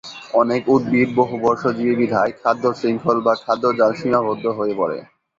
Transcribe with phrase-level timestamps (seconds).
[0.33, 4.97] অনেক উদ্ভিদ বহুবর্ষজীবী বিধায় খাদ্যশৃঙ্খল বা খাদ্যজাল সীমাবদ্ধ হয়ে পড়ে।